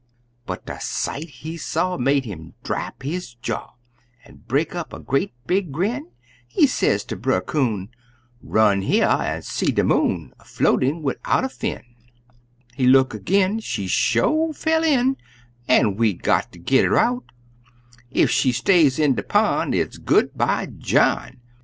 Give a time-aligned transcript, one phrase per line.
[0.47, 3.73] But de sight dat he saw made 'im drap his jaw,
[4.25, 6.07] An' break up a great big grin!
[6.47, 7.89] He sez ter Brer Coon,
[8.41, 10.33] "Run here an' see de Moon!
[10.39, 11.83] A floatin' widout a fin!"
[12.73, 15.17] He look ag'in "She sho fell in,
[15.67, 17.25] An' we got ter git her out;
[18.11, 21.37] Ef she stays in de pon', it's 'good bye, John!'